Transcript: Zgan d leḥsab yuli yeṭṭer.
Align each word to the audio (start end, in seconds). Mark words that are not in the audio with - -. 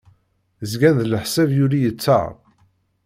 Zgan 0.71 0.95
d 1.03 1.05
leḥsab 1.11 1.49
yuli 1.57 1.79
yeṭṭer. 1.83 2.31